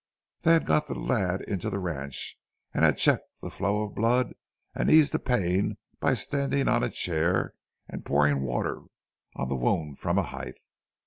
"They 0.41 0.53
had 0.53 0.65
got 0.65 0.87
the 0.87 0.95
lad 0.95 1.41
into 1.41 1.69
the 1.69 1.77
ranch, 1.77 2.35
had 2.73 2.97
checked 2.97 3.29
the 3.39 3.51
flow 3.51 3.83
of 3.83 3.93
blood 3.93 4.33
and 4.73 4.89
eased 4.89 5.11
the 5.11 5.19
pain 5.19 5.77
by 5.99 6.15
standing 6.15 6.67
on 6.67 6.83
a 6.83 6.89
chair 6.89 7.53
and 7.87 8.03
pouring 8.03 8.41
water 8.41 8.81
on 9.35 9.47
the 9.47 9.55
wound 9.55 9.99
from 9.99 10.17
a 10.17 10.23
height. 10.23 10.57